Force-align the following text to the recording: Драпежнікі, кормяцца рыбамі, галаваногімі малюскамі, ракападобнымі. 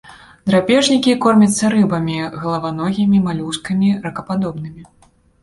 Драпежнікі, 0.51 1.11
кормяцца 1.25 1.65
рыбамі, 1.73 2.15
галаваногімі 2.41 3.17
малюскамі, 3.27 3.93
ракападобнымі. 4.09 4.83